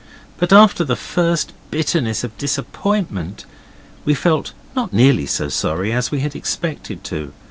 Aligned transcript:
But 0.39 0.51
after 0.51 0.83
the 0.83 0.95
first 0.95 1.53
bitterness 1.69 2.23
of 2.23 2.35
disappointment 2.39 3.45
we 4.03 4.15
felt 4.15 4.53
not 4.75 4.91
nearly 4.91 5.27
so 5.27 5.47
sorry 5.47 5.93
as 5.93 6.09
we 6.09 6.21
had 6.21 6.35
expected 6.35 7.03
to. 7.03 7.33